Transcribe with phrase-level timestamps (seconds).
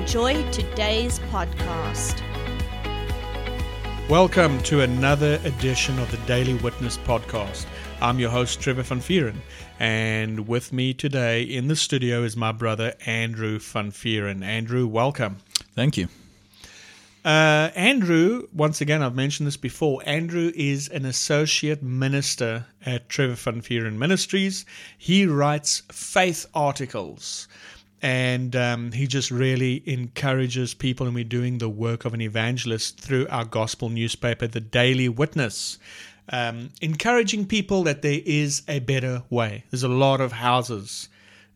[0.00, 2.20] enjoy today's podcast.
[4.08, 7.64] Welcome to another edition of the Daily Witness podcast.
[8.00, 9.36] I'm your host, Trevor Van Vuuren,
[9.78, 14.42] and with me today in the studio is my brother, Andrew Van Vuuren.
[14.42, 15.36] Andrew, welcome.
[15.76, 16.08] Thank you.
[17.24, 20.02] Uh, Andrew, once again, I've mentioned this before.
[20.04, 24.66] Andrew is an associate minister at Trevor Van Vuuren Ministries.
[24.98, 27.46] He writes faith articles
[28.04, 33.00] and um, he just really encourages people, and we're doing the work of an evangelist
[33.00, 35.78] through our gospel newspaper, The Daily Witness.
[36.28, 39.64] Um, encouraging people that there is a better way.
[39.70, 41.08] There's a lot of houses,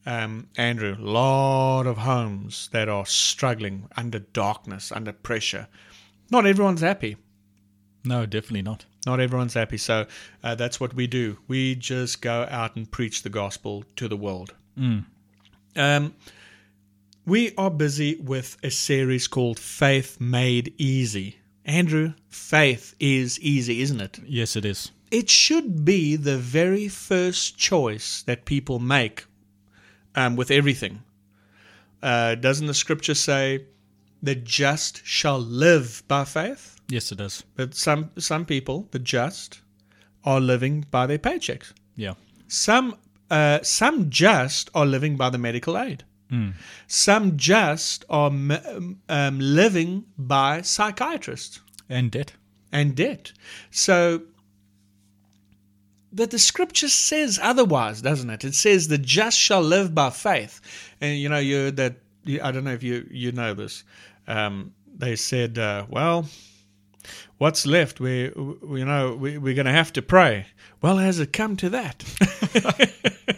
[0.06, 5.69] um, Andrew, a lot of homes that are struggling under darkness, under pressure.
[6.30, 7.19] Not everyone's happy.
[8.04, 8.86] No, definitely not.
[9.04, 9.76] Not everyone's happy.
[9.76, 10.06] So
[10.42, 11.36] uh, that's what we do.
[11.46, 14.54] We just go out and preach the gospel to the world.
[14.78, 15.04] Mm.
[15.76, 16.14] Um,
[17.28, 21.36] we are busy with a series called Faith Made Easy.
[21.66, 24.18] Andrew, faith is easy, isn't it?
[24.24, 24.90] Yes, it is.
[25.10, 29.26] It should be the very first choice that people make
[30.14, 31.02] um, with everything.
[32.02, 33.66] Uh, doesn't the scripture say,
[34.22, 36.80] the just shall live by faith?
[36.88, 37.44] Yes, it does.
[37.56, 39.60] But some, some people, the just,
[40.24, 41.74] are living by their paychecks.
[41.94, 42.14] Yeah.
[42.46, 42.96] Some,
[43.30, 46.04] uh, some just are living by the medical aid.
[46.30, 46.54] Mm.
[46.86, 48.98] Some just are um,
[49.38, 52.32] living by psychiatrists and debt
[52.70, 53.32] and debt.
[53.70, 54.22] So,
[56.12, 58.44] but the scripture says otherwise, doesn't it?
[58.44, 60.60] It says the just shall live by faith,
[61.00, 61.97] and you know you that
[62.42, 63.84] I don't know if you you know this.
[64.26, 66.26] Um, they said, uh, well,
[67.38, 68.00] what's left?
[68.00, 70.47] We, we you know we, we're going to have to pray.
[70.82, 72.04] Well, has it come to that?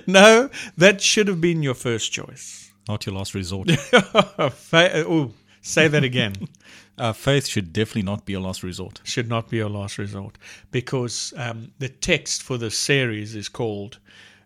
[0.06, 2.72] no, that should have been your first choice.
[2.88, 3.70] Not your last resort.
[3.70, 6.34] Ooh, say that again.
[6.98, 9.00] uh, faith should definitely not be a last resort.
[9.04, 10.36] Should not be a last resort
[10.70, 13.98] because um, the text for the series is called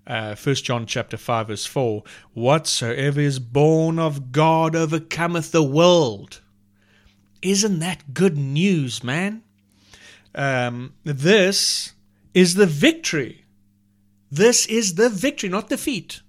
[0.06, 2.04] uh, First uh, John chapter five verse four.
[2.34, 6.40] Whatsoever is born of God overcometh the world.
[7.42, 9.42] Isn't that good news, man?
[10.34, 11.94] Um, this
[12.34, 13.45] is the victory
[14.30, 16.20] this is the victory, not defeat.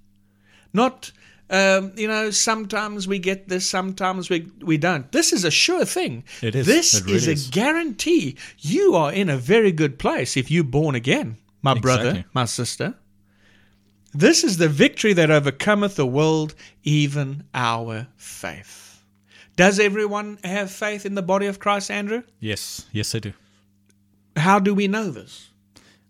[0.74, 1.12] Not,
[1.50, 5.12] um, you know, sometimes we get this, sometimes we, we don't.
[5.12, 6.24] This is a sure thing.
[6.42, 6.66] It is.
[6.66, 7.50] This it really is a is.
[7.50, 8.38] guarantee.
[8.60, 12.04] You are in a very good place if you're born again, my exactly.
[12.12, 12.96] brother, my sister.
[14.14, 19.04] This is the victory that overcometh the world, even our faith.
[19.56, 22.24] Does everyone have faith in the body of Christ, Andrew?
[22.40, 23.34] Yes, yes, they do.
[24.36, 25.50] How do we know this?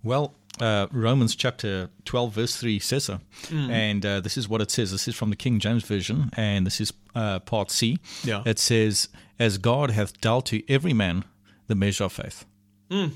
[0.03, 3.19] Well, uh, Romans chapter 12, verse 3 says so.
[3.43, 3.69] Mm.
[3.69, 4.91] And uh, this is what it says.
[4.91, 7.99] This is from the King James Version, and this is uh, part C.
[8.23, 8.43] Yeah.
[8.45, 9.09] It says,
[9.39, 11.23] As God hath dealt to every man
[11.67, 12.45] the measure of faith.
[12.89, 13.11] Mm.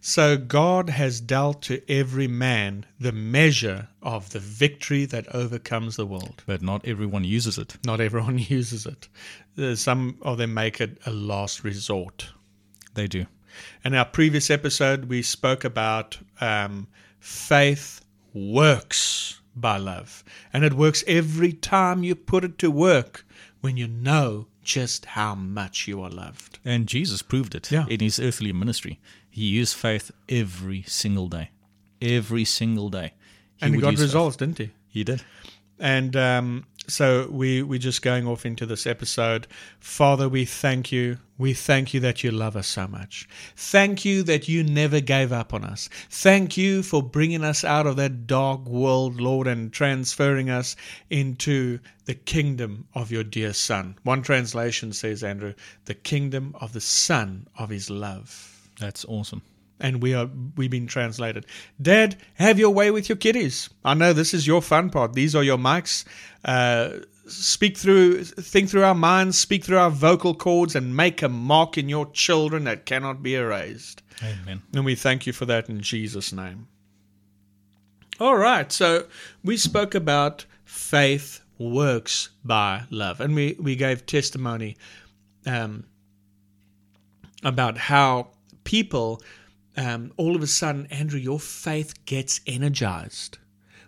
[0.00, 6.06] So God has dealt to every man the measure of the victory that overcomes the
[6.06, 6.42] world.
[6.46, 7.76] But not everyone uses it.
[7.84, 9.08] Not everyone uses it.
[9.58, 12.30] Uh, some of them make it a last resort.
[12.94, 13.26] They do.
[13.84, 16.86] In our previous episode, we spoke about um,
[17.18, 20.24] faith works by love.
[20.52, 23.24] And it works every time you put it to work
[23.60, 26.58] when you know just how much you are loved.
[26.64, 27.86] And Jesus proved it yeah.
[27.88, 29.00] in his earthly ministry.
[29.28, 31.50] He used faith every single day.
[32.00, 33.14] Every single day.
[33.56, 34.56] He and he got results, faith.
[34.56, 34.74] didn't he?
[34.88, 35.22] He did.
[35.78, 39.46] And um, so we we're just going off into this episode.
[39.78, 41.18] Father, we thank you.
[41.38, 43.28] We thank you that you love us so much.
[43.56, 45.88] Thank you that you never gave up on us.
[46.10, 50.76] Thank you for bringing us out of that dark world, Lord, and transferring us
[51.08, 53.96] into the kingdom of your dear Son.
[54.02, 55.54] One translation says, Andrew,
[55.86, 58.70] the kingdom of the Son of His love.
[58.78, 59.42] That's awesome
[59.80, 61.46] and we are we've been translated.
[61.80, 63.70] Dad, have your way with your kiddies.
[63.84, 65.14] I know this is your fun part.
[65.14, 66.04] These are your mics.
[66.44, 71.28] Uh, speak through, think through our minds, speak through our vocal cords, and make a
[71.28, 74.02] mark in your children that cannot be erased.
[74.22, 74.62] Amen.
[74.74, 76.68] And we thank you for that in Jesus' name.
[78.18, 79.06] All right, so
[79.42, 83.20] we spoke about faith works by love.
[83.20, 84.76] And we, we gave testimony
[85.46, 85.84] um,
[87.44, 88.28] about how
[88.64, 89.22] people,
[89.76, 93.38] um, all of a sudden, Andrew, your faith gets energized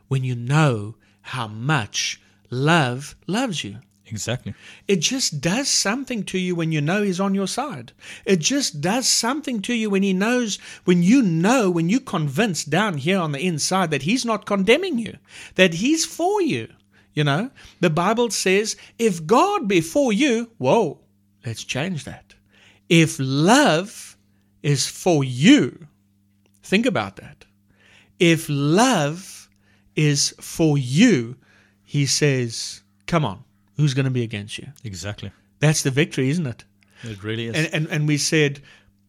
[0.09, 2.21] when you know how much
[2.51, 3.79] love loves you.
[4.07, 4.55] Exactly.
[4.87, 7.93] It just does something to you when you know he's on your side.
[8.27, 12.69] It just does something to you when he knows, when you know, when you're convinced
[12.69, 15.17] down here on the inside that he's not condemning you,
[15.55, 16.69] that he's for you.
[17.15, 17.51] You know,
[17.81, 21.01] the Bible says, if God be for you, whoa,
[21.47, 22.35] let's change that.
[22.89, 24.12] If love
[24.63, 25.87] is for you,
[26.63, 27.45] think about that.
[28.19, 29.49] If love
[29.97, 31.37] is for you,
[31.85, 33.45] he says, come on
[33.77, 34.69] who's going to be against you?
[34.85, 35.33] Exactly.
[35.59, 36.65] That's the victory, isn't it?
[37.03, 37.57] It really is.
[37.57, 38.61] And and, and we said,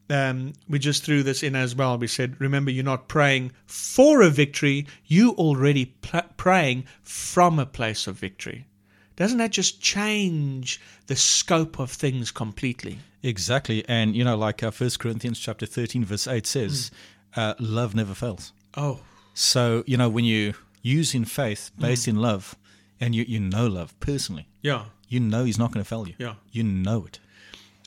[0.10, 1.98] um, we just threw this in as well.
[1.98, 7.66] We said, remember, you're not praying for a victory, you already pl- praying from a
[7.66, 8.68] place of victory.
[9.16, 13.00] Doesn't that just change the scope of things completely?
[13.22, 13.84] Exactly.
[13.88, 16.92] And, you know, like uh, 1 Corinthians chapter 13, verse 8 says,
[17.36, 17.42] mm.
[17.42, 18.54] uh, love never fails.
[18.76, 19.02] Oh.
[19.34, 22.10] So, you know, when you use in faith based mm.
[22.10, 22.56] in love,
[23.00, 24.86] and you, you know love personally, yeah.
[25.10, 26.16] You know he's not going to fail you.
[26.18, 26.36] Yeah.
[26.52, 27.20] You know it.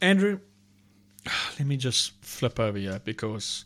[0.00, 0.38] Andrew,
[1.58, 3.64] let me just flip over here because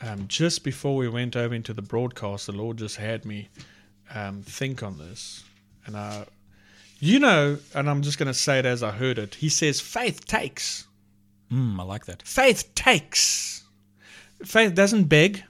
[0.00, 3.48] um, just before we went over into the broadcast, the Lord just had me
[4.14, 5.42] um, think on this.
[5.86, 6.26] And I,
[7.04, 9.34] you know, and I'm just going to say it as I heard it.
[9.34, 10.86] He says, faith takes.
[11.52, 12.22] Mm, I like that.
[12.22, 13.64] Faith takes.
[14.44, 15.42] Faith doesn't beg.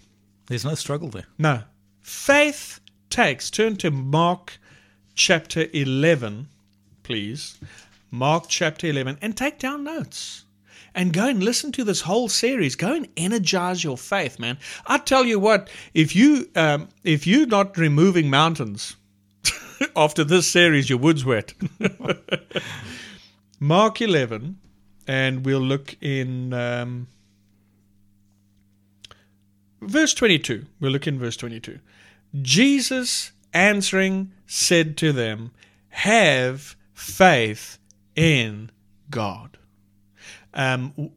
[0.46, 1.26] There's no struggle there.
[1.38, 1.62] No.
[2.00, 2.80] Faith
[3.10, 3.50] takes.
[3.50, 4.58] Turn to Mark
[5.14, 6.48] chapter 11,
[7.02, 7.58] please.
[8.10, 10.44] Mark chapter 11, and take down notes.
[10.94, 12.76] And go and listen to this whole series.
[12.76, 14.58] Go and energize your faith, man.
[14.86, 18.94] I tell you what, if you um, if you're not removing mountains
[19.96, 21.54] after this series, your wood's wet.
[23.60, 24.58] Mark 11,
[25.06, 27.08] and we'll look in um,
[29.80, 30.66] verse 22.
[30.80, 31.78] We'll look in verse 22.
[32.42, 35.52] Jesus answering said to them,
[35.88, 37.78] Have faith
[38.16, 38.70] in
[39.10, 39.58] God.
[40.52, 41.10] Um,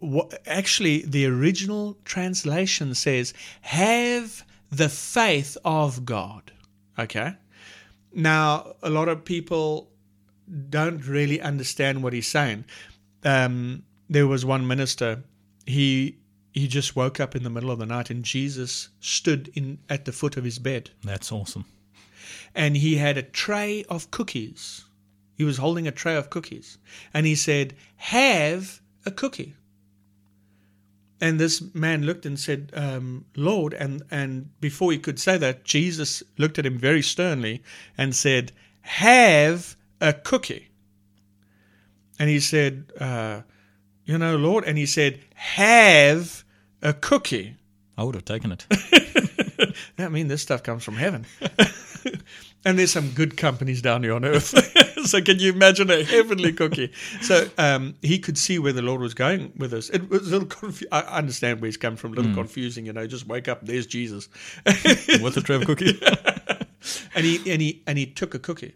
[0.46, 6.52] actually, the original translation says, Have the faith of God.
[6.98, 7.36] Okay?
[8.18, 9.90] Now, a lot of people
[10.70, 12.66] don't really understand what he's saying.
[13.24, 15.24] Um, there was one minister,
[15.66, 16.18] he
[16.54, 20.06] he just woke up in the middle of the night and Jesus stood in at
[20.06, 20.90] the foot of his bed.
[21.04, 21.66] That's awesome
[22.58, 24.86] and he had a tray of cookies.
[25.36, 26.80] He was holding a tray of cookies.
[27.14, 29.54] And he said, Have a cookie.
[31.20, 35.64] And this man looked and said, um, Lord, and, and before he could say that,
[35.64, 37.64] Jesus looked at him very sternly
[37.98, 40.70] and said, Have a cookie.
[42.20, 43.42] And he said, uh,
[44.06, 46.44] You know, Lord, and he said, Have
[46.82, 47.56] a cookie.
[47.98, 48.68] I would have taken it.
[49.98, 51.26] I mean, this stuff comes from heaven.
[52.66, 54.54] and there's some good companies down here on earth.
[55.12, 56.92] so can you imagine a heavenly cookie?
[57.22, 59.90] So um, he could see where the Lord was going with us.
[59.90, 62.14] It was a little confu- I understand where he's come from.
[62.14, 62.36] A little mm.
[62.36, 63.08] confusing, you know.
[63.08, 64.30] Just wake up, there's Jesus
[64.66, 66.00] with a Trevor cookie,
[67.16, 68.76] and he and he and he took a cookie,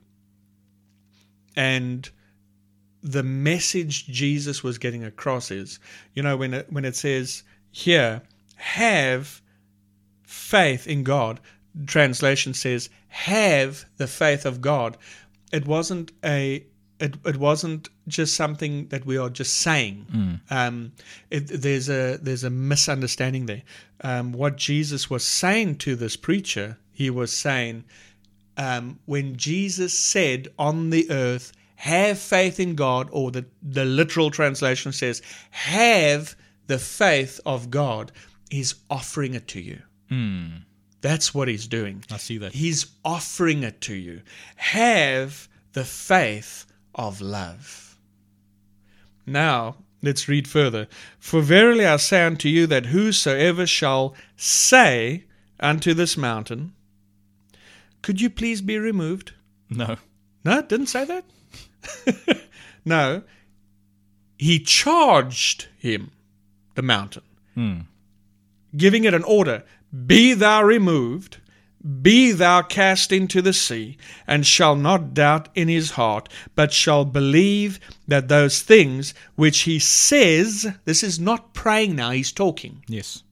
[1.55, 2.09] and
[3.03, 5.79] the message Jesus was getting across is,
[6.13, 8.21] you know, when it, when it says here,
[8.55, 9.41] have
[10.23, 11.39] faith in God
[11.85, 14.97] translation says have the faith of God.
[15.51, 16.65] It wasn't a
[17.01, 20.05] it, it wasn't just something that we are just saying.
[20.13, 20.39] Mm.
[20.51, 20.91] Um,
[21.31, 23.63] it, there's a there's a misunderstanding there.
[24.01, 27.85] Um, what Jesus was saying to this preacher, he was saying,
[28.55, 34.29] um, when Jesus said on the earth, "Have faith in God," or the the literal
[34.29, 36.35] translation says, "Have
[36.67, 38.11] the faith of God,"
[38.49, 39.81] he's offering it to you.
[40.11, 40.63] Mm.
[41.01, 42.03] That's what he's doing.
[42.11, 42.53] I see that.
[42.53, 44.21] He's offering it to you.
[44.55, 47.97] Have the faith of love.
[49.25, 50.87] Now, let's read further.
[51.19, 55.25] For verily I say unto you that whosoever shall say
[55.59, 56.73] unto this mountain,
[58.01, 59.33] Could you please be removed?
[59.69, 59.97] No.
[60.43, 62.41] No, it didn't say that?
[62.85, 63.23] no.
[64.37, 66.11] He charged him,
[66.73, 67.21] the mountain,
[67.53, 67.79] hmm.
[68.75, 69.63] giving it an order
[70.05, 71.37] be thou removed,
[72.01, 77.05] be thou cast into the sea, and shall not doubt in his heart, but shall
[77.05, 82.83] believe that those things which he says, this is not praying now, he's talking.
[82.87, 83.23] Yes.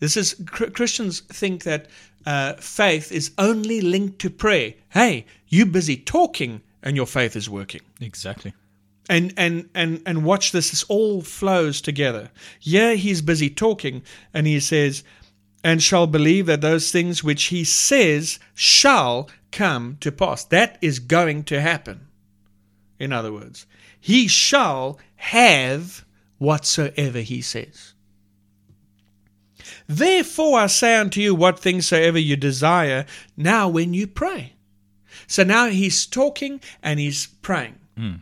[0.00, 1.86] This is, Christians think that
[2.26, 4.74] uh, faith is only linked to prayer.
[4.90, 7.82] Hey, you busy talking and your faith is working.
[8.00, 8.52] Exactly.
[9.08, 10.70] And and and and watch this.
[10.70, 12.28] This all flows together.
[12.60, 14.02] Yeah, he's busy talking,
[14.34, 15.04] and he says,
[15.64, 20.98] "And shall believe that those things which he says shall come to pass." That is
[20.98, 22.06] going to happen.
[22.98, 23.66] In other words,
[24.00, 26.04] he shall have
[26.38, 27.94] whatsoever he says.
[29.86, 34.54] Therefore I say unto you, what things soever you desire, now when you pray.
[35.26, 37.76] So now he's talking and he's praying.
[37.96, 38.14] Hmm.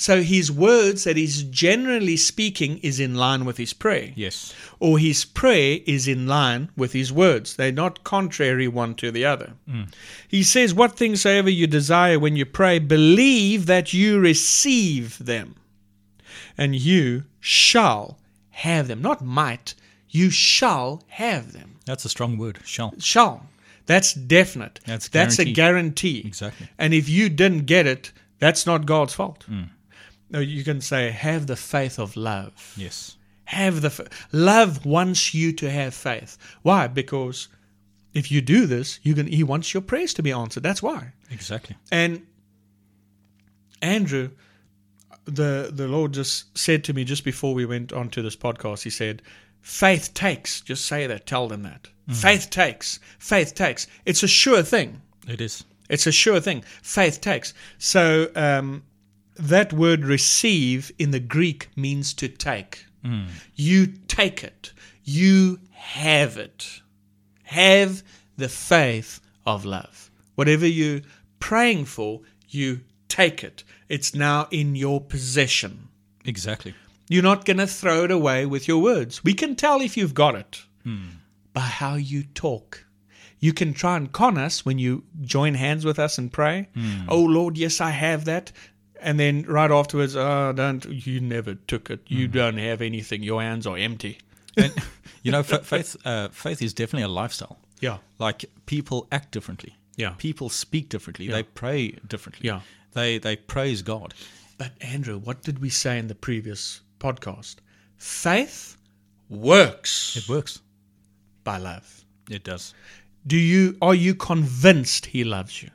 [0.00, 4.12] So his words that he's generally speaking is in line with his prayer.
[4.16, 4.54] Yes.
[4.78, 7.56] Or his prayer is in line with his words.
[7.56, 9.52] They're not contrary one to the other.
[9.68, 9.92] Mm.
[10.26, 15.56] He says, What things soever you desire when you pray, believe that you receive them,
[16.56, 19.02] and you shall have them.
[19.02, 19.74] Not might,
[20.08, 21.76] you shall have them.
[21.84, 22.60] That's a strong word.
[22.64, 22.94] Shall.
[22.98, 23.44] Shall.
[23.84, 24.80] That's definite.
[24.86, 26.22] That's That's a guarantee.
[26.24, 26.70] Exactly.
[26.78, 29.44] And if you didn't get it, that's not God's fault.
[29.46, 29.68] Mm.
[30.30, 32.74] No, you can say, have the faith of love.
[32.76, 33.16] Yes.
[33.44, 36.38] Have the f- love wants you to have faith.
[36.62, 36.86] Why?
[36.86, 37.48] Because
[38.14, 39.26] if you do this, you can.
[39.26, 40.62] He wants your prayers to be answered.
[40.62, 41.12] That's why.
[41.30, 41.76] Exactly.
[41.90, 42.26] And
[43.82, 44.30] Andrew,
[45.24, 48.82] the the Lord just said to me just before we went on to this podcast.
[48.84, 49.22] He said,
[49.60, 51.26] "Faith takes." Just say that.
[51.26, 51.88] Tell them that.
[52.08, 52.98] Faith takes.
[53.20, 53.86] Faith takes.
[54.04, 55.00] It's a sure thing.
[55.28, 55.64] It is.
[55.88, 56.62] It's a sure thing.
[56.82, 57.54] Faith takes.
[57.78, 58.82] So um,
[59.36, 62.86] that word receive in the Greek means to take.
[63.04, 63.26] Hmm.
[63.54, 64.72] You take it.
[65.04, 66.82] You have it.
[67.44, 68.02] Have
[68.36, 70.10] the faith of love.
[70.34, 71.00] Whatever you're
[71.38, 73.64] praying for, you take it.
[73.88, 75.88] It's now in your possession.
[76.24, 76.74] Exactly.
[77.08, 79.24] You're not going to throw it away with your words.
[79.24, 81.08] We can tell if you've got it hmm.
[81.52, 82.84] by how you talk.
[83.40, 86.68] You can try and con us when you join hands with us and pray.
[86.74, 87.08] Hmm.
[87.08, 88.52] Oh Lord, yes, I have that.
[89.02, 92.00] And then right afterwards, oh, don't you never took it.
[92.06, 93.22] You don't have anything.
[93.22, 94.18] Your hands are empty.
[94.56, 94.72] And
[95.22, 95.96] you know, fa- faith.
[96.04, 97.58] Uh, faith is definitely a lifestyle.
[97.80, 97.98] Yeah.
[98.18, 99.76] Like people act differently.
[99.96, 100.14] Yeah.
[100.18, 101.28] People speak differently.
[101.28, 102.46] They pray differently.
[102.46, 102.60] Yeah.
[102.92, 104.14] They they praise God.
[104.58, 107.56] But Andrew, what did we say in the previous podcast?
[107.96, 108.76] Faith
[109.28, 110.60] works It works.
[111.44, 112.04] by love.
[112.28, 112.74] It does.
[113.26, 115.70] Do you are you convinced he loves you?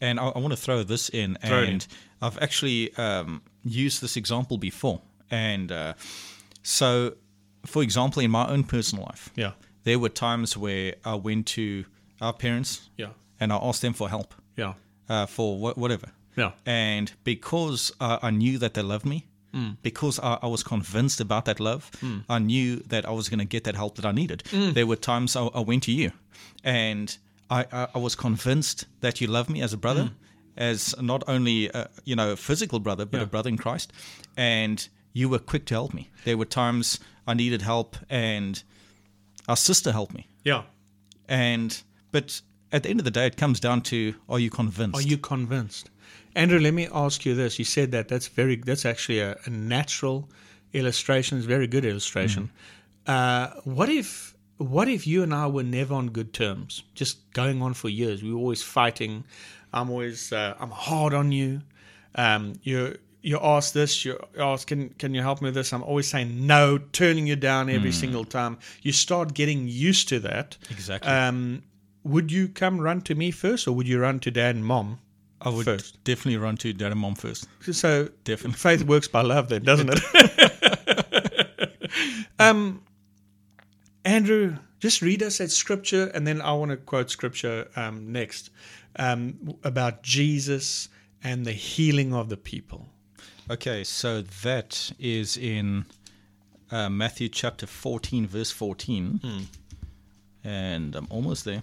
[0.00, 1.36] And I, I want to throw this in.
[1.44, 1.86] Throw and
[2.22, 5.00] I've actually um, used this example before.
[5.30, 5.94] And uh,
[6.62, 7.14] so,
[7.66, 9.52] for example, in my own personal life, Yeah.
[9.84, 11.84] there were times where I went to
[12.20, 13.10] our parents Yeah.
[13.38, 14.74] and I asked them for help Yeah.
[15.08, 16.08] uh, for wha- whatever.
[16.36, 16.52] Yeah.
[16.66, 19.26] And because uh, I knew that they loved me,
[19.82, 21.90] because I, I was convinced about that love,
[22.28, 24.44] I knew that I was going to get that help that I needed.
[24.52, 26.12] There were times I, I went to you,
[26.62, 27.18] and
[27.50, 30.10] I, I, I was convinced that you love me as a brother,
[30.56, 33.24] as not only a, you know a physical brother, but Yeah.
[33.24, 33.92] a brother in Christ,
[34.36, 36.10] and you were quick to help me.
[36.24, 38.62] There were times I needed help, and
[39.48, 40.26] our sister helped me.
[40.44, 40.62] Yeah.
[41.28, 42.40] And but
[42.72, 44.96] at the end of the day, it comes down to: Are you convinced?
[44.98, 45.90] Are you convinced?
[46.36, 47.58] Andrew, let me ask you this.
[47.58, 50.28] You said that that's very that's actually a, a natural
[50.72, 51.38] illustration.
[51.38, 52.50] It's a very good illustration.
[53.06, 57.62] Uh, what if what if you and I were never on good terms, just going
[57.62, 58.22] on for years?
[58.22, 59.24] We were always fighting.
[59.72, 61.62] I'm always uh, I'm hard on you.
[62.14, 65.72] Um, you you ask this, you ask can can you help me with this?
[65.72, 68.58] I'm always saying no, turning you down every single time.
[68.82, 70.58] You start getting used to that.
[70.70, 71.10] Exactly.
[71.10, 71.62] Um,
[72.04, 74.98] would you come run to me first, or would you run to dad and mom?
[75.42, 76.04] I would first.
[76.04, 77.48] definitely run to dad and mom first.
[77.62, 78.58] So Definitely.
[78.58, 80.00] faith works by love, then, doesn't it?
[82.38, 82.82] um,
[84.04, 88.50] Andrew, just read us that scripture, and then I want to quote scripture um, next
[88.96, 90.88] um, about Jesus
[91.22, 92.88] and the healing of the people.
[93.50, 95.84] Okay, so that is in
[96.70, 99.20] uh, Matthew chapter 14, verse 14.
[100.44, 101.62] And I'm almost there.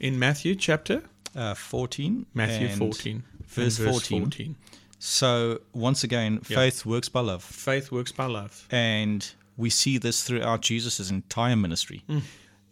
[0.00, 1.02] In Matthew chapter
[1.36, 2.26] Uh, 14.
[2.34, 4.56] Matthew 14, Verse, and 14.
[4.98, 6.56] So, once again, Yeah.
[6.56, 7.44] faith works by love.
[7.44, 8.66] Faith works by love.
[8.70, 12.02] And we see this throughout Jesus' entire ministry.
[12.08, 12.22] Mm.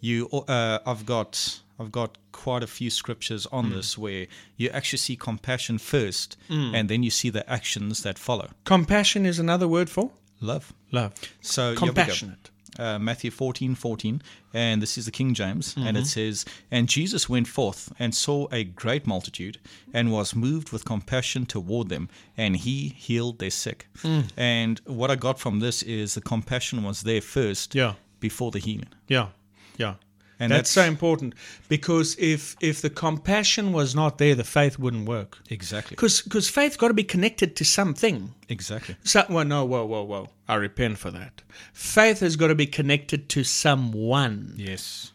[0.01, 1.61] You, uh, I've got.
[1.81, 3.75] I've got quite a few scriptures on mm.
[3.75, 6.73] this where you actually see compassion first, mm.
[6.73, 8.51] and then you see the actions that follow.
[8.65, 10.73] Compassion is another word for Love.
[10.93, 11.15] love.
[11.41, 11.87] So here we go.
[11.87, 12.51] Compassionate.
[12.79, 14.23] Uh, Matthew 14, 14,
[14.55, 15.97] and this is the King James, and Mm-hmm.
[15.97, 19.59] it says, And Jesus went forth and saw a great multitude,
[19.95, 23.87] and was moved with compassion toward them, and he healed their sick.
[24.03, 24.25] Mm.
[24.37, 27.95] And what I got from this is the compassion was there first Yeah.
[28.21, 28.89] before the healing.
[29.09, 29.29] Yeah.
[29.77, 29.95] Yeah.
[30.43, 31.35] And that's, so important
[31.69, 35.39] because if if the compassion was not there, the faith wouldn't work.
[35.51, 38.35] exactly Because because faith got to be connected to something.
[38.49, 40.29] exactly So, well, no, whoa, whoa, whoa.
[40.49, 41.43] I repent for that.
[41.73, 44.55] Faith has got to be connected to someone.
[44.57, 45.13] yes.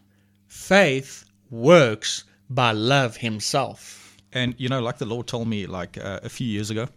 [0.48, 4.18] Faith works by love himself.
[4.34, 6.88] And you know, like the Lord told me like uh, a few years ago,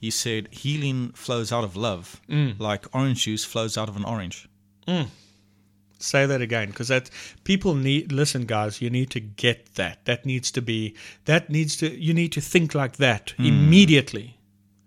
[0.00, 2.20] He said healing flows out of love,
[2.58, 4.48] like orange juice flows out of an orange.
[6.02, 7.10] Say that again, because that
[7.44, 8.10] people need.
[8.12, 10.04] Listen, guys, you need to get that.
[10.04, 10.94] That needs to be.
[11.24, 11.86] That needs to.
[11.88, 14.38] You need to think like that immediately.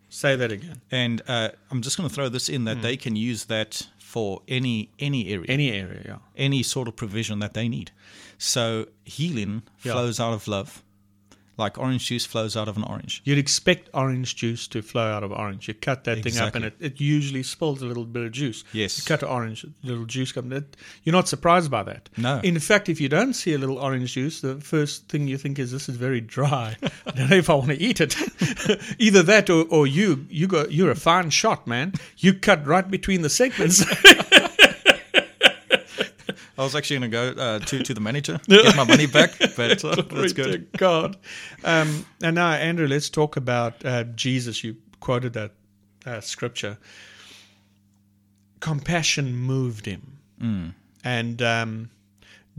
[0.10, 0.82] Say that again.
[0.92, 4.42] And uh, I'm just going to throw this in that they can use that for
[4.48, 6.18] any any area, Any area, yeah.
[6.38, 7.92] any sort of provision that they need.
[8.38, 9.94] So healing Yeah.
[9.94, 10.84] flows out of love,
[11.58, 13.22] like orange juice flows out of an orange.
[13.24, 15.68] You'd expect orange juice to flow out of orange.
[15.68, 18.64] You cut that thing up, and it, it usually spills a little bit of juice.
[18.74, 18.98] Yes.
[18.98, 20.52] You cut an orange, a little juice comes.
[20.54, 22.10] It, you're not surprised by that.
[22.18, 22.40] No.
[22.44, 25.60] In fact, if you don't see a little orange juice, the first thing you think
[25.60, 26.76] is this is very dry.
[27.06, 28.16] I don't know if I want to eat it.
[29.00, 31.94] Either that, or, or you you got you're a fine shot, man.
[32.18, 33.84] You cut right between the segments.
[36.58, 39.38] I was actually going to go uh, to to the manager get my money back,
[39.56, 40.72] but uh, that's to good.
[40.78, 41.18] God.
[41.64, 44.64] Um, and now, Andrew, let's talk about uh, Jesus.
[44.64, 45.52] You quoted that
[46.06, 46.78] uh, scripture.
[48.62, 50.20] Compassion moved him,
[51.04, 51.90] and um,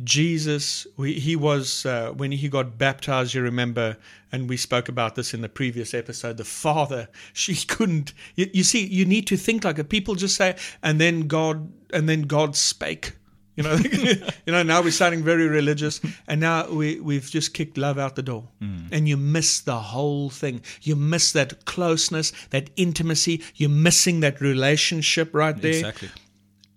[0.05, 0.87] Jesus.
[0.97, 3.35] We, he was uh, when he got baptized.
[3.35, 3.97] You remember,
[4.31, 6.37] and we spoke about this in the previous episode.
[6.37, 8.13] The Father, she couldn't.
[8.35, 11.73] You, you see, you need to think like a People just say, and then God,
[11.93, 13.13] and then God spake.
[13.57, 13.75] You know,
[14.47, 14.63] you know.
[14.63, 18.49] Now we're sounding very religious, and now we we've just kicked love out the door,
[18.63, 18.89] mm.
[18.93, 20.61] and you miss the whole thing.
[20.83, 23.43] You miss that closeness, that intimacy.
[23.55, 25.73] You're missing that relationship right there.
[25.73, 26.11] Exactly.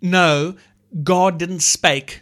[0.02, 0.56] No,
[1.04, 2.22] God didn't spake.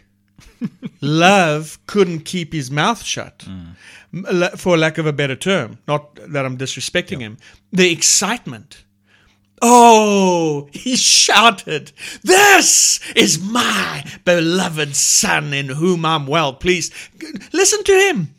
[1.00, 3.76] love couldn't keep his mouth shut, mm.
[4.12, 5.78] M- la- for lack of a better term.
[5.86, 7.38] Not that I'm disrespecting him.
[7.72, 8.84] The excitement.
[9.62, 11.92] Oh, he shouted,
[12.22, 16.92] This is my beloved son in whom I'm well pleased.
[17.52, 18.34] Listen to him.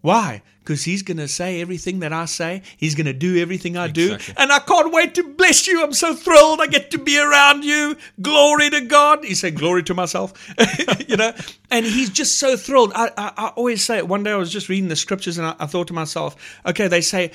[0.00, 0.42] Why?
[0.60, 2.62] Because he's going to say everything that I say.
[2.76, 4.16] He's going to do everything I do.
[4.36, 5.82] And I can't wait to bless you.
[5.82, 7.96] I'm so thrilled I get to be around you.
[8.20, 9.24] Glory to God.
[9.24, 10.32] He said, Glory to myself.
[11.08, 11.32] you know,
[11.70, 12.92] and he's just so thrilled.
[12.96, 14.08] I, I, I always say it.
[14.08, 16.34] One day I was just reading the scriptures and I, I thought to myself,
[16.66, 17.30] okay, they say,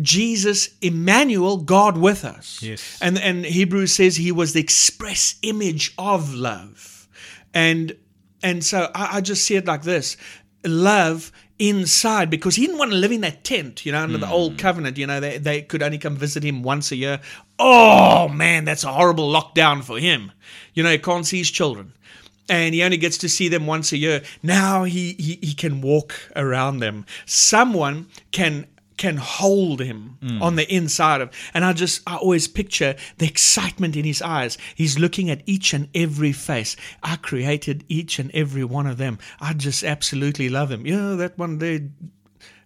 [0.00, 2.62] Jesus, Emmanuel, God with us.
[2.62, 2.98] Yes.
[3.02, 7.08] And and Hebrews says he was the express image of love.
[7.52, 7.96] And
[8.42, 10.16] and so I, I just see it like this.
[10.64, 14.28] Love inside because he didn't want to live in that tent, you know, under the
[14.28, 14.58] old hmm.
[14.58, 14.98] covenant.
[14.98, 17.20] You know, they, they could only come visit him once a year.
[17.58, 20.32] Oh man, that's a horrible lockdown for him.
[20.74, 21.92] You know, he can't see his children.
[22.48, 24.22] And he only gets to see them once a year.
[24.42, 27.06] Now he, he, he can walk around them.
[27.24, 28.66] Someone can
[29.02, 33.96] can hold him on the inside of and i just i always picture the excitement
[33.96, 38.62] in his eyes he's looking at each and every face i created each and every
[38.62, 41.80] one of them i just absolutely love him you know that one there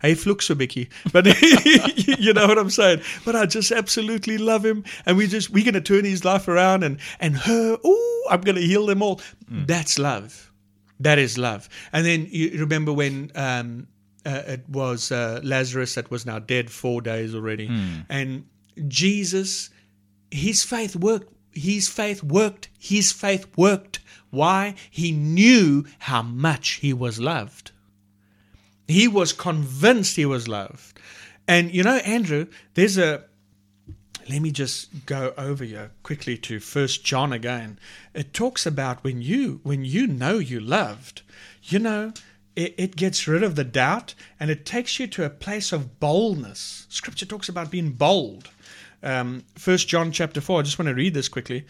[0.02, 0.88] so bietjie.
[1.10, 1.26] But
[2.20, 3.00] you know what I'm saying?
[3.24, 4.84] But I just absolutely love him.
[5.06, 8.60] And we just we're gonna turn his life around and and her, ooh, I'm gonna
[8.60, 9.20] heal them all.
[9.48, 10.52] That's love.
[11.00, 11.68] That is love.
[11.92, 13.88] And then you remember when um
[14.26, 17.70] uh, it was uh, Lazarus that was now dead four days already.
[18.08, 18.44] And
[18.88, 19.70] Jesus,
[20.30, 21.32] his faith worked.
[21.52, 22.68] His faith worked.
[22.78, 24.00] His faith worked.
[24.30, 24.74] Why?
[24.90, 27.70] He knew how much he was loved.
[28.88, 30.98] He was convinced he was loved.
[31.48, 33.24] And you know, Andrew, there's a
[34.28, 37.78] let me just go over here quickly to first John again.
[38.12, 41.22] It talks about when you when you know you loved,
[41.62, 42.12] you know,
[42.56, 46.00] it, it gets rid of the doubt and it takes you to a place of
[46.00, 46.86] boldness.
[46.88, 48.50] Scripture talks about being bold.
[49.02, 50.60] Um, first John chapter four.
[50.60, 51.66] I just want to read this quickly.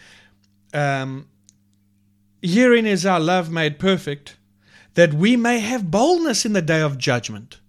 [0.73, 1.27] Um,
[2.41, 4.37] Herein is our love made perfect,
[4.93, 7.59] that we may have boldness in the day of judgment.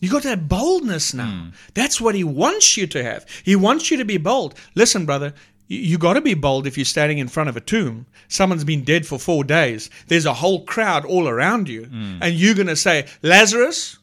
[0.00, 1.50] You got that boldness now.
[1.72, 3.26] That's what he wants you to have.
[3.42, 4.54] He wants you to be bold.
[4.74, 5.32] Listen, brother,
[5.68, 8.06] you, got to be bold if you're standing in front of a tomb.
[8.28, 9.90] Someone's been dead for four days.
[10.06, 12.18] There's a whole crowd all around you, mm.
[12.20, 13.98] and you're going to say, Lazarus.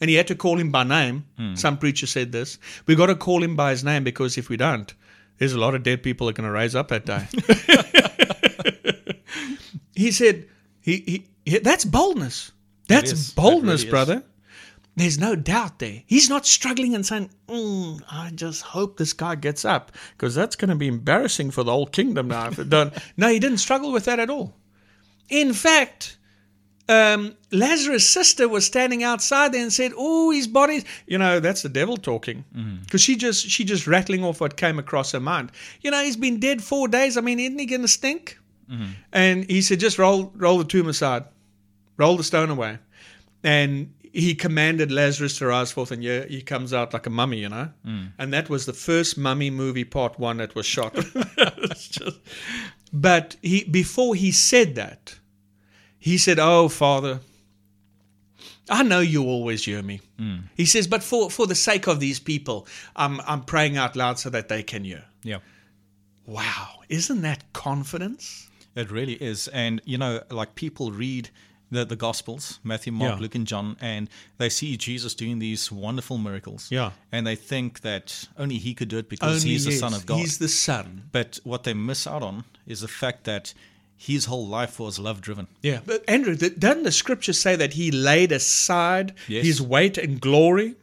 [0.00, 1.24] And he had to call him by name.
[1.40, 1.58] Mm.
[1.58, 2.58] Some preacher said this.
[2.86, 4.94] We got to call him by his name because if we don't,
[5.38, 7.26] there's a lot of dead people that are going to raise up that day.
[9.96, 10.46] he said,
[10.80, 12.52] he, he, he- that's boldness.
[12.86, 13.34] That's is.
[13.34, 14.18] That boldness, brother.
[14.18, 14.22] is.
[14.98, 16.02] There's no doubt there.
[16.06, 20.56] He's not struggling and saying, "Mm, I just hope this guy gets up because that's
[20.56, 22.92] going to be embarrassing for the whole kingdom now if it don't.
[23.16, 24.54] No, he didn't struggle with that at all.
[25.28, 26.16] In fact,
[26.88, 31.62] um, Lazarus' sister was standing outside there and said, "Oh, his body." You know, that's
[31.62, 32.44] the devil talking
[32.84, 35.52] because she just she just rattling off what came across her mind.
[35.82, 37.16] You know, he's been dead four days.
[37.16, 38.38] I mean, isn't he going to stink?
[39.12, 41.24] And he said, "Just roll roll the tomb aside,
[41.98, 42.78] roll the stone away,"
[43.44, 47.38] and he commanded Lazarus to rise forth, and yeah, he comes out like a mummy,
[47.38, 47.70] you know.
[47.86, 48.12] Mm.
[48.18, 50.94] And that was the first mummy movie, part one, that was shot.
[51.74, 52.20] Just-
[52.92, 55.18] but he before he said that,
[55.98, 57.20] he said, "Oh, Father."
[58.70, 60.00] I know you always hear me.
[60.20, 60.42] Mm.
[60.54, 62.66] He says, but for, for the sake of these people,
[62.96, 65.04] I'm, I'm praying out loud so that they can hear.
[65.22, 65.38] Yeah.
[66.26, 68.48] Wow, isn't that confidence?
[68.76, 69.48] It really is.
[69.48, 71.30] And, you know, like people read
[71.70, 73.20] the, the Gospels, Matthew, Mark, Yeah.
[73.20, 76.68] Luke, and John, and they see Jesus doing these wonderful miracles.
[76.70, 76.92] Yeah.
[77.12, 80.06] And they think that only he could do it because he's the yes, Son of
[80.06, 80.18] God.
[80.18, 81.04] He's the Son.
[81.12, 83.52] But what they miss out on is the fact that
[83.96, 85.48] his whole life was love driven.
[85.62, 89.44] Yeah, but Andrew, doesn't the scripture say that he laid aside Yes.
[89.44, 90.74] his weight and glory?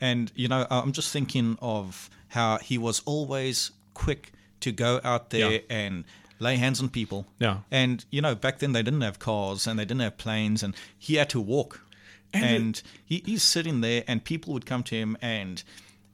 [0.00, 5.30] And, you know, I'm just thinking of how he was always quick to go out
[5.30, 5.58] there Yeah.
[5.70, 6.04] and
[6.42, 7.26] lay hands on people.
[7.38, 7.58] Yeah.
[7.70, 10.74] And, you know, back then they didn't have cars and they didn't have planes and
[10.98, 11.80] he had to walk.
[12.34, 15.62] And And, he, he's sitting there and people would come to him and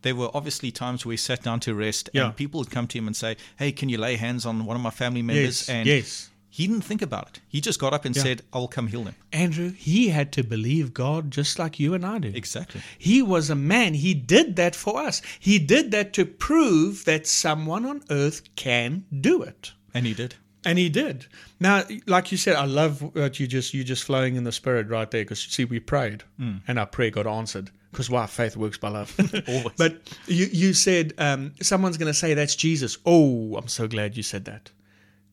[0.03, 2.27] there were obviously times where he sat down to rest Yeah.
[2.27, 4.77] and people would come to him and say, Hey, can you lay hands on one
[4.77, 5.69] of my family members?
[5.69, 6.31] Yes, and yes.
[6.51, 7.41] he didn't think about it.
[7.49, 8.23] He just got up and Yeah.
[8.23, 9.15] said, I'll come heal them.
[9.33, 12.33] Andrew, he had to believe God just like you and I do.
[12.35, 12.81] Exactly.
[12.99, 13.95] He was a man.
[13.95, 15.23] He did that for us.
[15.41, 19.73] He did that to prove that someone on earth can do it.
[19.99, 20.37] And he did.
[20.65, 21.27] And he did.
[21.59, 24.89] Now, like you said, I love what you just you just flowing in the spirit
[24.89, 26.61] right there because see, we prayed mm.
[26.69, 29.15] and our prayer got answered because why faith works by love.
[29.49, 29.77] Always.
[29.77, 32.99] But you you said um, someone's going to say that's Jesus.
[33.05, 34.71] Oh, I'm so glad you said that.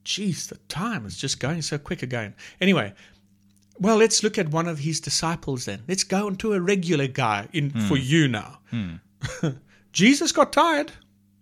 [0.04, 2.36] Jeez, the time is just going so quick again.
[2.62, 2.94] Anyway,
[3.80, 5.82] well, let's look at one of his disciples then.
[5.88, 7.88] Let's go into a regular guy in hmm.
[7.88, 8.60] for you now.
[8.70, 8.96] Hmm.
[9.92, 10.92] Jesus got tired,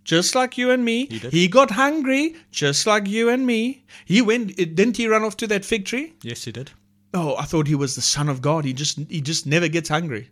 [0.03, 1.05] just like you and me.
[1.05, 1.31] did.
[1.33, 3.85] He got hungry, just like you and me.
[4.05, 4.55] He went.
[4.55, 6.13] Didn't he run off to that fig tree?
[6.21, 6.71] Yes, he did.
[7.13, 8.65] Oh, I thought he was the son of God.
[8.65, 10.29] He just he just never gets hungry.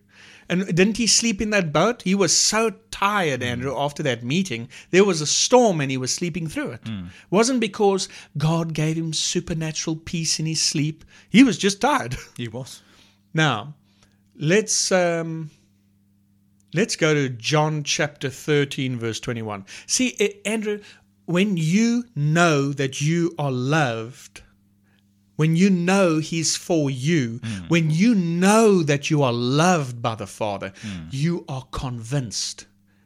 [0.49, 2.01] And didn't he sleep in that boat?
[2.01, 4.67] He was so tired, Andrew, after that meeting.
[4.89, 6.81] There was a storm and he was sleeping through it.
[7.29, 11.05] Wasn't because God gave him supernatural peace in his sleep.
[11.29, 12.17] He was just tired.
[12.36, 12.81] He was.
[13.34, 13.75] Now,
[14.36, 15.51] let's um,
[16.73, 19.65] let's go to John chapter 13 verse 21.
[19.88, 20.79] See, eh, Andrew,
[21.25, 24.41] when you know that you are loved,
[25.36, 30.27] when you know he's for you, when you know that you are loved by the
[30.27, 30.73] Father,
[31.10, 32.65] you are convinced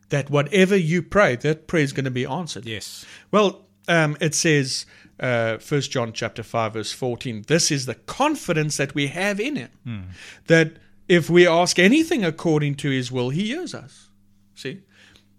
[0.10, 2.66] that whatever you pray, that prayer is going to be answered.
[2.66, 3.06] Yes.
[3.32, 4.86] Well, um, it says,
[5.20, 9.56] uh, 1 John chapter 5, verse 14, this is the confidence that we have in
[9.56, 10.10] him,
[10.48, 10.74] that
[11.08, 14.10] if we ask anything according to his will, he hears us.
[14.56, 14.82] See?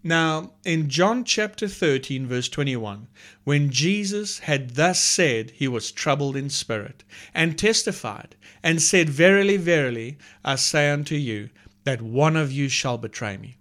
[0.02, 3.08] Now, in John chapter 13, verse 21,
[3.42, 7.02] when Jesus had thus said, he was troubled in spirit,
[7.34, 11.50] and testified, and said, Verily, verily, I say unto you,
[11.82, 13.56] that one of you shall betray me.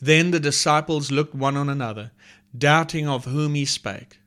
[0.00, 2.12] Then the disciples looked one on another,
[2.56, 4.18] doubting of whom he spake.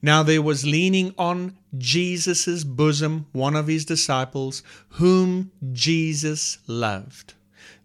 [0.00, 7.34] Now there was leaning on Jesus' bosom one of his disciples, whom Jesus loved.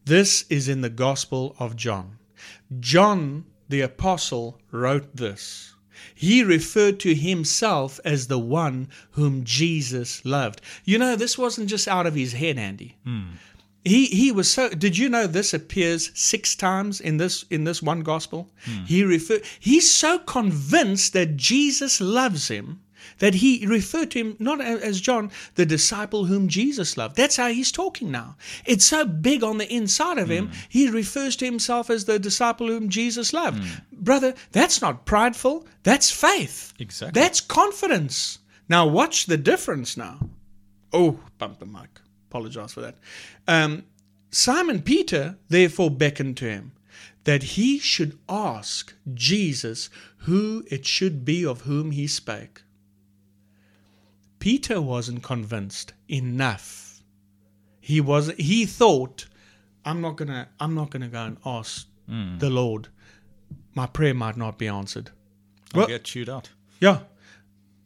[0.06, 2.18] This is in the Gospel of John.
[2.80, 5.74] John the Apostle wrote this.
[6.14, 10.62] He referred to himself as the one whom Jesus loved.
[10.84, 12.98] You know, this wasn't just out of his head, Andy.
[13.04, 13.32] Hmm.
[13.84, 14.70] He he was so.
[14.70, 18.50] Did you know this appears six times in this in this one gospel?
[18.66, 18.84] Hmm.
[18.86, 19.40] He refer.
[19.60, 22.82] He's so convinced that Jesus loves him
[23.20, 27.16] that he referred to him not as John, the disciple whom Jesus loved.
[27.16, 28.36] That's how he's talking now.
[28.66, 30.52] It's so big on the inside of him.
[30.70, 33.64] He refers to himself as the disciple whom Jesus loved.
[33.92, 35.66] Brother, that's not prideful.
[35.84, 36.74] That's faith.
[36.80, 37.20] Exactly.
[37.20, 38.40] That's confidence.
[38.70, 39.98] Now watch the difference.
[39.98, 40.20] Now.
[40.94, 42.00] Oh, bump the mic.
[42.30, 42.96] Apologize for that.
[43.48, 43.84] Um,
[44.32, 46.74] Simon Peter therefore beckoned to him
[47.24, 49.90] that he should ask Jesus
[50.20, 52.64] who it should be of whom he spake.
[54.40, 57.02] Peter wasn't convinced enough.
[57.80, 59.26] He was he thought,
[59.86, 62.38] I'm not gonna I'm not gonna go and ask hmm.
[62.38, 62.90] the Lord.
[63.74, 65.12] My prayer might not be answered.
[65.74, 66.50] I'll Well- get chewed out.
[66.80, 67.00] Yeah.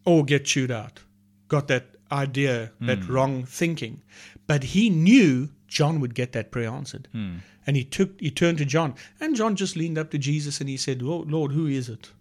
[0.06, 1.00] Or get chewed out.
[1.48, 3.12] Got that idea, that hmm.
[3.12, 4.02] wrong thinking.
[4.48, 7.08] But he knew John would get that prayer answered.
[7.12, 7.38] Hmm.
[7.66, 8.96] And he took he turned to John.
[9.20, 12.12] And John just leaned up to Jesus and he said, Lord, Lord who is it?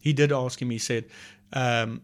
[0.00, 1.04] He did ask him, he said,
[1.52, 2.00] um,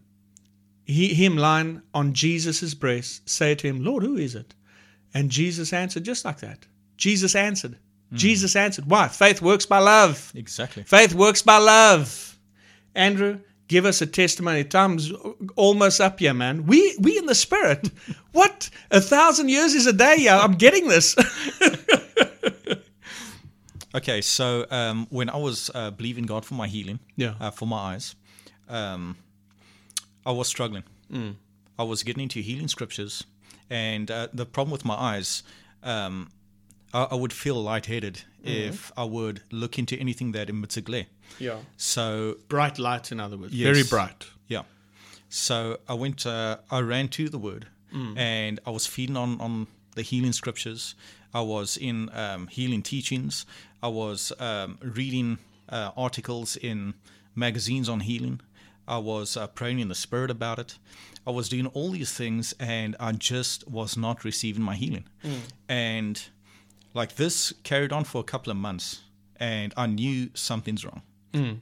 [0.85, 4.53] he, him lying on Jesus' breast, say to him, Lord, who is it?
[5.13, 6.65] And Jesus answered just like that.
[6.97, 7.77] Jesus answered.
[8.13, 8.85] Jesus answered.
[8.87, 9.07] Why?
[9.07, 10.31] Faith works by love.
[10.35, 10.83] Exactly.
[10.83, 12.37] Faith works by love.
[12.93, 14.63] Andrew, give us a testimony.
[14.63, 15.11] Time's
[15.55, 16.67] almost up here, man.
[16.67, 17.89] We we in the spirit.
[18.31, 18.69] what?
[18.91, 20.39] A thousand years is a day, yeah.
[20.39, 21.15] I'm getting this.
[23.95, 27.35] Okay, so um, when I was uh, believing God for my healing, Yeah.
[27.39, 28.15] uh, for my eyes,
[28.67, 29.15] um,
[30.25, 30.83] I was struggling.
[31.11, 31.35] Mm.
[31.77, 33.23] I was getting into healing scriptures,
[33.69, 35.43] and uh, the problem with my eyes,
[35.83, 36.29] um,
[36.93, 38.67] I, I would feel lightheaded Mm-hmm.
[38.73, 41.05] if I would look into anything that emits a glare.
[41.39, 41.59] yeah.
[41.77, 43.53] So Bright light, in other words.
[43.53, 43.71] Yes.
[43.73, 44.25] Very bright.
[44.49, 44.63] yeah,
[45.29, 46.25] so I went.
[46.25, 48.17] Uh, I ran to the Word, Mm.
[48.17, 50.93] and I was feeding on on the healing scriptures.
[51.33, 53.45] I was in um, healing teachings.
[53.81, 55.37] I was um, reading
[55.69, 56.95] uh, articles in
[57.35, 58.41] magazines on healing.
[58.87, 60.77] I was uh, praying in the Spirit about it.
[61.25, 65.05] I was doing all these things, and I just was not receiving my healing.
[65.69, 66.21] And
[66.93, 69.01] like this carried on for a couple of months,
[69.37, 71.01] and I knew something's wrong.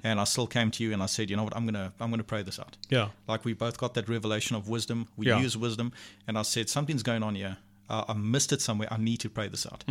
[0.03, 2.09] And I still came to you and I said, you know what, I'm gonna I'm
[2.09, 2.75] gonna pray this out.
[2.89, 3.07] Yeah.
[3.25, 5.07] Like we both got that revelation of wisdom.
[5.15, 5.39] We Yeah.
[5.39, 5.93] use wisdom,
[6.27, 7.55] and I said something's going on here.
[7.89, 8.89] Uh, I missed it somewhere.
[8.91, 9.85] I need to pray this out,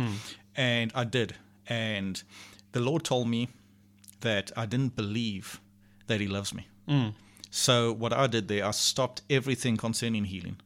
[0.55, 1.33] and I did.
[1.65, 2.21] And
[2.73, 3.47] the Lord told me
[4.19, 5.59] that I didn't believe
[6.05, 6.67] that He loves me.
[7.49, 10.57] So what I did there, I stopped everything concerning healing,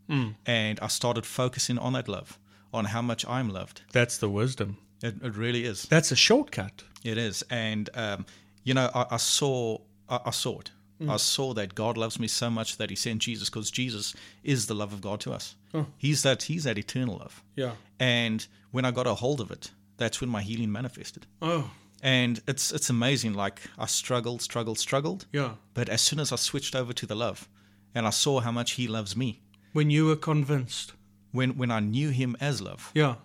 [0.45, 2.37] and I started focusing on that love,
[2.73, 3.81] on how much I'm loved.
[3.91, 4.77] That's the wisdom.
[5.01, 5.83] It, it really is.
[5.83, 6.83] That's a shortcut.
[7.03, 8.25] It is, and um,
[8.63, 10.71] you know, I, I saw, I, I saw it.
[11.01, 11.11] Mm.
[11.11, 14.67] I saw that God loves me so much that He sent Jesus, because Jesus is
[14.67, 15.55] the love of God to us.
[15.97, 16.43] He's that.
[16.43, 17.43] He's that eternal love.
[17.55, 17.73] Yeah.
[17.99, 21.25] And when I got a hold of it, that's when my healing manifested.
[21.41, 21.69] Oh,
[22.05, 23.33] And it's it's amazing.
[23.33, 25.25] Like I struggled, struggled, struggled.
[25.33, 25.55] yeah.
[25.73, 27.49] But as soon as I switched over to the love,
[27.95, 29.41] and I saw how much He loves me,
[29.73, 30.93] When you were convinced.
[31.31, 33.15] when when I knew Him as love, Yeah.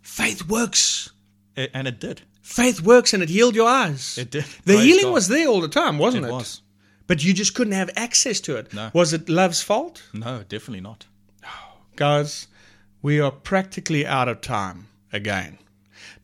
[0.00, 1.10] Faith works.
[1.56, 2.22] a- and it did.
[2.42, 4.16] Faith works and it healed your eyes.
[4.18, 4.44] It did.
[4.64, 5.12] The Praise healing God.
[5.14, 6.28] was there all the time, wasn't it?
[6.28, 6.62] It was.
[7.08, 8.72] But you just couldn't have access to it.
[8.72, 8.90] No.
[8.94, 10.02] Was it love's fault?
[10.12, 11.06] No, definitely not.
[11.44, 12.46] Oh, Guys,
[13.02, 15.58] we are practically out of time again.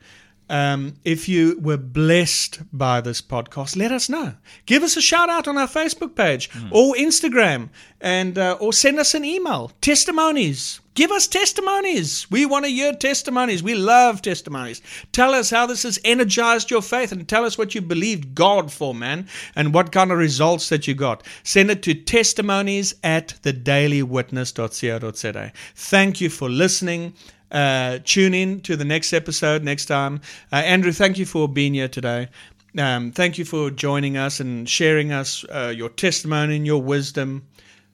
[0.50, 4.34] Um, if you were blessed by this podcast, let us know.
[4.66, 7.70] Give us a shout out on our Facebook page or Instagram,
[8.02, 9.72] and uh, or send us an email.
[9.82, 10.82] Testimonies.
[10.96, 12.30] Give us testimonies.
[12.30, 13.64] We want to hear testimonies.
[13.64, 14.82] We love testimonies.
[15.14, 18.72] Tell us how this has energized your faith, and tell us what you believed God
[18.72, 21.24] for, man, and what kind of results that you got.
[21.44, 25.52] Send it to testimonies at thedailywitness.co.za.
[25.76, 27.14] Thank you for listening.
[27.52, 30.22] Uh, tune in to the next episode next time.
[30.52, 32.30] Uh, Andrew, thank you for being here today.
[32.78, 37.48] Um, thank you for joining us and sharing us uh, your testimony and your wisdom.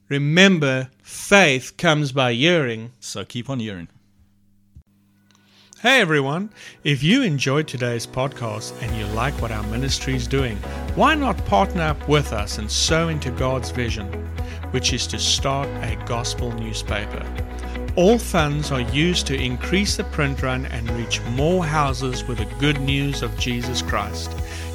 [0.08, 2.92] Remember, faith comes by hearing.
[3.00, 3.88] So keep on hearing.
[5.80, 6.50] Hey everyone,
[6.84, 10.56] if you enjoyed today's podcast and you like what our ministry is doing,
[10.94, 14.06] why not partner up with us and sow into God's vision,
[14.70, 17.24] which is to start a gospel newspaper?
[17.96, 22.44] All funds are used to increase the print run and reach more houses with the
[22.60, 24.30] good news of Jesus Christ.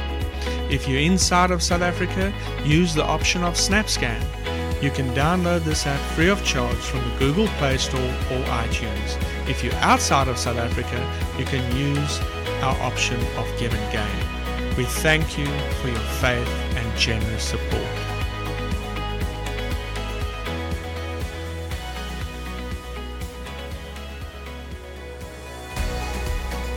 [0.72, 2.32] If you're inside of South Africa,
[2.64, 4.24] use the option of SnapScan.
[4.82, 9.18] You can download this app free of charge from the Google Play Store or iTunes.
[9.50, 11.06] If you're outside of South Africa,
[11.38, 12.22] you can use
[12.62, 14.78] our option of GivenGain.
[14.78, 15.46] We thank you
[15.82, 17.86] for your faith and generous support.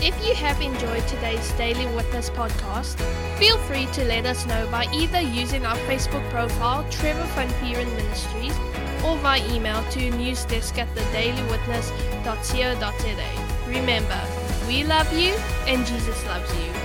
[0.05, 2.99] If you have enjoyed today's Daily Witness podcast,
[3.39, 7.87] feel free to let us know by either using our Facebook profile, Trevor Van Vuuren
[7.95, 8.57] Ministries,
[9.05, 13.69] or via email to newsdesk at thedailywitness.co.za.
[13.69, 14.21] Remember,
[14.73, 15.35] we love you
[15.67, 16.82] and Jesus loves you.